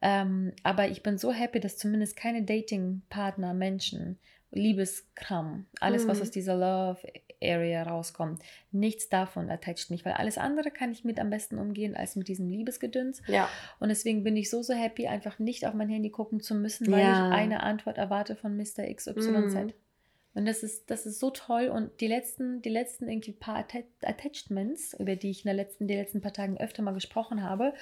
[0.00, 4.18] Ähm, aber ich bin so happy, dass zumindest keine Dating-Partner, Menschen,
[4.52, 6.08] Liebeskram, alles, mhm.
[6.08, 6.96] was aus dieser
[7.44, 11.96] Love-Area rauskommt, nichts davon attached mich, weil alles andere kann ich mit am besten umgehen
[11.96, 13.22] als mit diesem Liebesgedöns.
[13.26, 13.48] Ja.
[13.80, 16.90] Und deswegen bin ich so, so happy, einfach nicht auf mein Handy gucken zu müssen,
[16.90, 17.28] weil ja.
[17.28, 18.92] ich eine Antwort erwarte von Mr.
[18.92, 19.14] XYZ.
[19.14, 19.72] Mhm.
[20.36, 21.68] Und das ist, das ist so toll.
[21.68, 23.64] Und die letzten, die letzten irgendwie paar
[24.02, 27.72] Attachments, über die ich in der letzten, die letzten paar Tagen öfter mal gesprochen habe,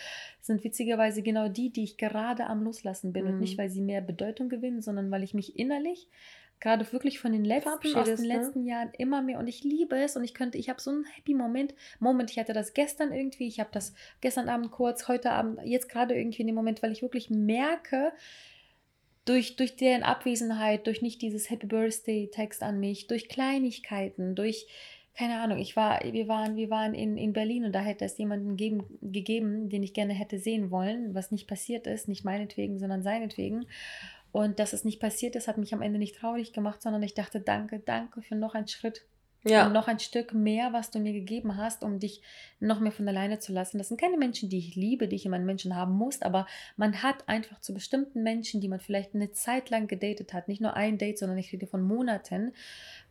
[0.42, 3.24] sind witzigerweise genau die, die ich gerade am Loslassen bin.
[3.24, 3.30] Mhm.
[3.30, 6.10] Und nicht, weil sie mehr Bedeutung gewinnen, sondern weil ich mich innerlich
[6.62, 8.38] gerade wirklich von den letzten, aus den ne?
[8.38, 11.04] letzten Jahren immer mehr und ich liebe es und ich könnte, ich habe so einen
[11.04, 11.74] happy Moment.
[11.98, 15.88] Moment, ich hatte das gestern irgendwie, ich habe das gestern Abend kurz, heute Abend, jetzt
[15.88, 18.12] gerade irgendwie in dem Moment, weil ich wirklich merke,
[19.24, 24.66] durch, durch deren Abwesenheit, durch nicht dieses Happy Birthday Text an mich, durch Kleinigkeiten, durch
[25.14, 28.16] keine Ahnung, ich war, wir waren, wir waren in, in Berlin und da hätte es
[28.16, 32.78] jemanden geben, gegeben, den ich gerne hätte sehen wollen, was nicht passiert ist, nicht meinetwegen,
[32.78, 33.66] sondern seinetwegen.
[34.32, 37.14] Und dass es nicht passiert ist, hat mich am Ende nicht traurig gemacht, sondern ich
[37.14, 39.04] dachte, danke, danke für noch einen Schritt
[39.44, 39.66] ja.
[39.66, 42.22] Und noch ein Stück mehr, was du mir gegeben hast, um dich
[42.60, 43.78] noch mehr von alleine zu lassen.
[43.78, 46.46] Das sind keine Menschen, die ich liebe, die ich in meinen Menschen haben muss, aber
[46.76, 50.60] man hat einfach zu bestimmten Menschen, die man vielleicht eine Zeit lang gedatet hat, nicht
[50.60, 52.52] nur ein Date, sondern ich rede von Monaten,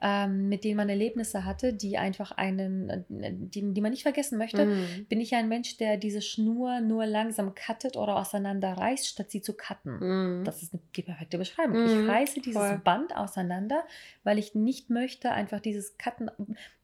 [0.02, 4.38] ähm, mit denen man Erlebnisse hatte, die einfach einen, äh, die, die man nicht vergessen
[4.38, 5.06] möchte, mhm.
[5.08, 9.54] bin ich ein Mensch, der diese Schnur nur langsam cuttet oder auseinanderreißt, statt sie zu
[9.54, 10.40] cutten.
[10.40, 10.44] Mhm.
[10.44, 11.84] Das ist die perfekte Beschreibung.
[11.84, 12.04] Mhm.
[12.04, 12.82] Ich reiße dieses Voll.
[12.84, 13.84] Band auseinander,
[14.24, 16.32] weil ich nicht möchte einfach dieses Cutten.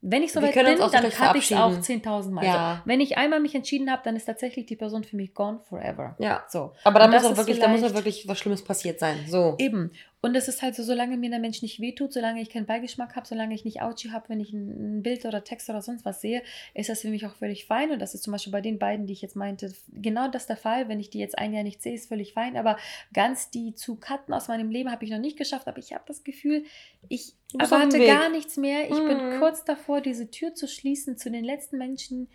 [0.00, 0.78] Wenn ich soweit bin, dann
[1.10, 2.44] cutte ich es auch 10.000 Mal.
[2.44, 2.82] Ja.
[2.84, 5.58] So, wenn ich einmal mich entschieden habe, dann ist tatsächlich die Person für mich gone
[5.68, 6.14] forever.
[6.20, 6.44] Ja.
[6.48, 6.72] So.
[6.84, 9.16] Aber da muss, wirklich, da muss auch wirklich was Schlimmes passiert sein.
[9.26, 9.56] So.
[9.58, 9.90] Eben.
[10.20, 13.14] Und es ist halt so, solange mir der Mensch nicht wehtut, solange ich keinen Beigeschmack
[13.14, 16.20] habe, solange ich nicht Ouchie habe, wenn ich ein, Bild oder Text oder sonst was
[16.20, 16.42] sehe,
[16.74, 17.92] ist das für mich auch völlig fein.
[17.92, 20.56] Und das ist zum Beispiel bei den beiden, die ich jetzt meinte, genau das der
[20.56, 20.88] Fall.
[20.88, 22.56] Wenn ich die jetzt ein Jahr nicht sehe, ist völlig fein.
[22.56, 22.78] Aber
[23.14, 25.68] ganz die zu cutten aus meinem Leben habe ich noch nicht geschafft.
[25.68, 26.64] Aber ich habe das Gefühl,
[27.08, 28.90] ich erwarte gar nichts mehr.
[28.90, 29.06] Ich mhm.
[29.06, 32.28] bin kurz davor, diese Tür zu schließen zu den letzten Menschen,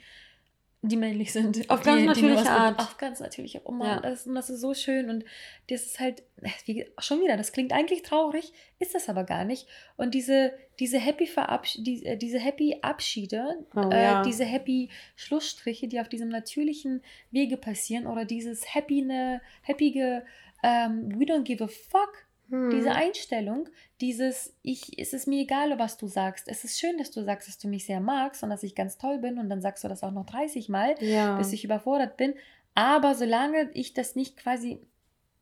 [0.86, 1.70] die männlich sind.
[1.70, 2.78] Auf ganz die, natürliche die Art.
[2.78, 3.62] Auf ganz natürliche.
[3.64, 4.00] Oh Mann, ja.
[4.02, 5.10] das, das ist so schön.
[5.10, 5.24] Und
[5.70, 6.24] das ist halt,
[6.66, 9.66] wie, schon wieder, das klingt eigentlich traurig, ist das aber gar nicht.
[9.96, 14.22] Und diese, diese happy Verabsch die, äh, diese happy Abschiede, oh, äh, ja.
[14.24, 20.26] diese happy Schlussstriche, die auf diesem natürlichen Wege passieren, oder dieses happy, ne, happige
[20.64, 22.96] ähm, We don't give a fuck diese hm.
[22.96, 23.70] Einstellung,
[24.02, 26.48] dieses, ich, es ist mir egal, was du sagst.
[26.48, 28.98] Es ist schön, dass du sagst, dass du mich sehr magst und dass ich ganz
[28.98, 31.38] toll bin und dann sagst du das auch noch 30 Mal, ja.
[31.38, 32.36] bis ich überfordert bin.
[32.76, 34.80] Aber solange ich das nicht quasi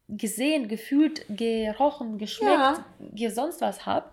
[0.08, 2.84] gesehen, gefühlt, gerochen, geschmeckt,
[3.16, 3.30] ja.
[3.30, 4.10] sonst was habe,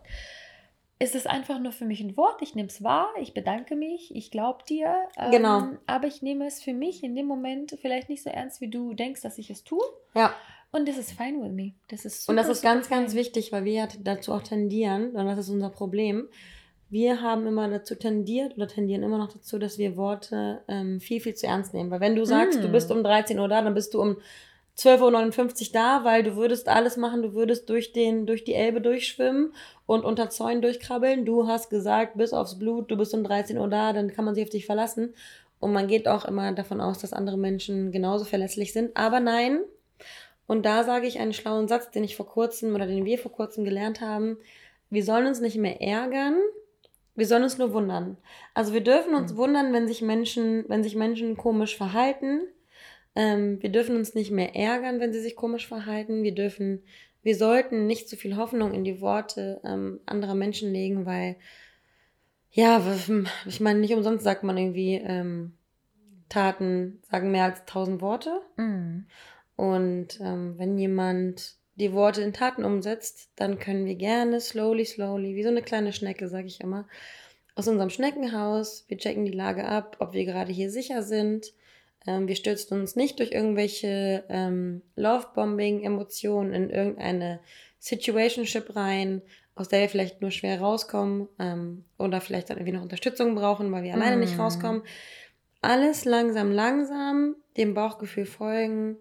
[1.01, 2.43] ist es einfach nur für mich ein Wort.
[2.43, 4.97] Ich nehme es wahr, ich bedanke mich, ich glaube dir.
[5.17, 5.69] Ähm, genau.
[5.87, 8.95] Aber ich nehme es für mich in dem Moment vielleicht nicht so ernst, wie du
[8.95, 9.83] denkst, dass ich es tue.
[10.15, 10.35] Ja.
[10.71, 11.73] Und das ist fine with me.
[11.89, 15.27] Das ist super, Und das ist ganz, ganz wichtig, weil wir dazu auch tendieren, und
[15.27, 16.29] das ist unser Problem.
[16.91, 21.21] Wir haben immer dazu tendiert oder tendieren immer noch dazu, dass wir Worte ähm, viel,
[21.21, 21.91] viel zu ernst nehmen.
[21.91, 22.63] Weil wenn du sagst, mm.
[22.63, 24.17] du bist um 13 Uhr da, dann bist du um
[24.79, 28.81] 12.59 Uhr da, weil du würdest alles machen, du würdest durch, den, durch die Elbe
[28.81, 29.53] durchschwimmen
[29.85, 31.27] und unter Zäunen durchkrabbeln.
[31.27, 34.35] Du hast gesagt, bis aufs Blut, du bist um 13 Uhr da, dann kann man
[34.35, 35.15] sich auf dich verlassen.
[35.61, 38.97] Und man geht auch immer davon aus, dass andere Menschen genauso verlässlich sind.
[38.97, 39.61] Aber nein,
[40.49, 43.31] und da sage ich einen schlauen Satz, den ich vor kurzem oder den wir vor
[43.31, 44.39] kurzem gelernt haben.
[44.89, 46.37] Wir sollen uns nicht mehr ärgern,
[47.15, 48.17] wir sollen uns nur wundern.
[48.55, 49.37] Also wir dürfen uns mhm.
[49.37, 52.41] wundern, wenn sich Menschen, wenn sich Menschen komisch verhalten.
[53.15, 56.23] Ähm, wir dürfen uns nicht mehr ärgern, wenn sie sich komisch verhalten.
[56.23, 56.83] Wir dürfen,
[57.23, 61.37] wir sollten nicht zu viel Hoffnung in die Worte ähm, anderer Menschen legen, weil
[62.51, 62.83] ja,
[63.47, 65.53] ich meine, nicht umsonst sagt man irgendwie, ähm,
[66.31, 68.41] Taten sagen mehr als tausend Worte.
[68.57, 69.07] Mhm.
[69.59, 75.35] Und ähm, wenn jemand die Worte in Taten umsetzt, dann können wir gerne slowly, slowly,
[75.35, 76.87] wie so eine kleine Schnecke, sage ich immer,
[77.57, 81.53] aus unserem Schneckenhaus, wir checken die Lage ab, ob wir gerade hier sicher sind.
[82.07, 87.41] Ähm, wir stürzen uns nicht durch irgendwelche ähm, Love-Bombing-Emotionen in irgendeine
[87.81, 89.23] Situationship rein,
[89.57, 93.73] aus der wir vielleicht nur schwer rauskommen ähm, oder vielleicht dann irgendwie noch Unterstützung brauchen,
[93.73, 94.01] weil wir mm.
[94.01, 94.41] alleine nicht mhm.
[94.41, 94.83] rauskommen.
[95.63, 98.99] Alles langsam, langsam dem Bauchgefühl folgen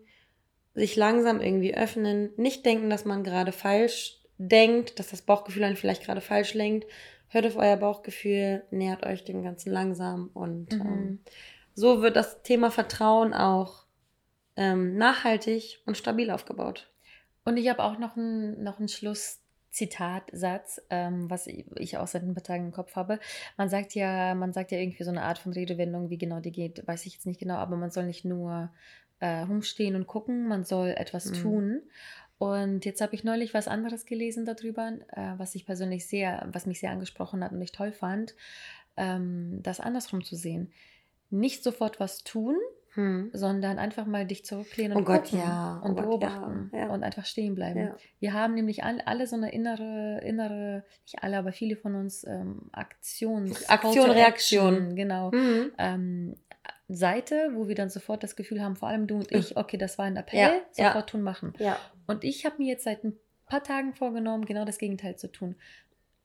[0.78, 5.76] sich langsam irgendwie öffnen, nicht denken, dass man gerade falsch denkt, dass das Bauchgefühl einen
[5.76, 6.86] vielleicht gerade falsch lenkt.
[7.30, 10.82] Hört auf euer Bauchgefühl, nähert euch dem Ganzen langsam und mhm.
[10.82, 11.20] ähm,
[11.74, 13.86] so wird das Thema Vertrauen auch
[14.56, 16.92] ähm, nachhaltig und stabil aufgebaut.
[17.44, 22.36] Und ich habe auch noch einen noch einen Schlusszitatsatz, ähm, was ich auch seit ein
[22.36, 23.20] paar Tagen im Kopf habe.
[23.58, 26.52] Man sagt ja, man sagt ja irgendwie so eine Art von Redewendung, wie genau die
[26.52, 28.70] geht, weiß ich jetzt nicht genau, aber man soll nicht nur
[29.20, 31.34] äh, rumstehen und gucken, man soll etwas mhm.
[31.42, 31.82] tun.
[32.40, 36.66] Und jetzt habe ich neulich was anderes gelesen darüber, äh, was ich persönlich sehr, was
[36.66, 38.36] mich sehr angesprochen hat und ich toll fand,
[38.96, 40.72] ähm, das andersrum zu sehen.
[41.30, 42.56] Nicht sofort was tun,
[42.98, 43.30] hm.
[43.34, 45.80] sondern einfach mal dich zurücklehnen und oh Gott, ja.
[45.84, 46.90] und oh beobachten Gott, ja.
[46.90, 47.80] und einfach stehen bleiben.
[47.80, 47.96] Ja.
[48.20, 52.24] Wir haben nämlich all, alle so eine innere, innere, nicht alle, aber viele von uns
[52.24, 55.32] ähm, Aktions Aktion, Reaktion, genau.
[55.32, 55.72] Mhm.
[55.78, 56.36] Ähm,
[56.90, 59.98] Seite, wo wir dann sofort das Gefühl haben, vor allem du und ich, okay, das
[59.98, 61.02] war ein Appell, ja, sofort ja.
[61.02, 61.54] tun, machen.
[61.60, 61.78] Ja.
[62.08, 65.56] Und ich habe mir jetzt seit ein paar Tagen vorgenommen, genau das Gegenteil zu tun.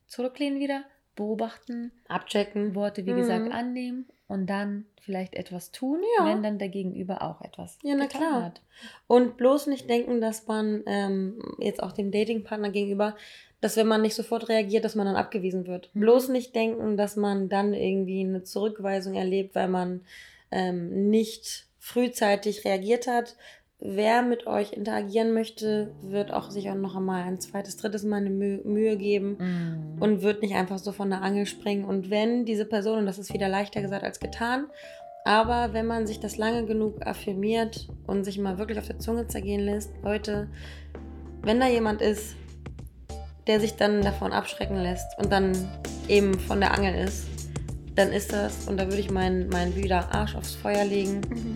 [0.07, 0.85] Zurücklehnen wieder,
[1.16, 3.16] beobachten, abchecken, Worte, wie mhm.
[3.16, 6.27] gesagt, annehmen und dann vielleicht etwas tun, Ja.
[6.27, 8.44] wenn dann der Gegenüber auch etwas Ja, na klar.
[8.44, 8.62] hat.
[9.09, 13.16] Und bloß nicht denken, dass man ähm, jetzt auch dem Datingpartner gegenüber,
[13.61, 15.90] dass wenn man nicht sofort reagiert, dass man dann abgewiesen wird.
[15.92, 16.01] Mhm.
[16.01, 20.03] Bloß nicht denken, dass man dann irgendwie eine Zurückweisung erlebt, weil man
[20.52, 23.34] ähm, nicht frühzeitig reagiert hat.
[23.84, 28.18] Wer mit euch interagieren möchte, wird auch sich auch noch einmal ein zweites, drittes Mal
[28.18, 30.00] eine Mühe, Mühe geben Mhm.
[30.00, 31.84] und wird nicht einfach so von der Angel springen.
[31.84, 34.66] Und wenn diese Person, und das ist wieder leichter gesagt als getan,
[35.24, 39.26] aber wenn man sich das lange genug affirmiert und sich mal wirklich auf der Zunge
[39.26, 40.48] zergehen lässt, Leute,
[41.42, 42.36] wenn da jemand ist,
[43.48, 45.52] der sich dann davon abschrecken lässt und dann
[46.06, 47.26] eben von der Angel ist,
[47.94, 51.52] dann ist das, und da würde ich meinen mein wieder Arsch aufs Feuer legen, Mhm.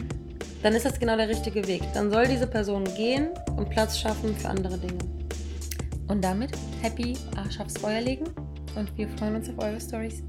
[0.62, 1.82] dann ist das genau der richtige Weg.
[1.94, 4.98] Dann soll diese Person gehen und Platz schaffen für andere Dinge.
[6.08, 6.50] Und damit
[6.82, 8.24] happy Arsch aufs Feuer legen
[8.76, 10.22] und wir freuen uns auf eure Stories.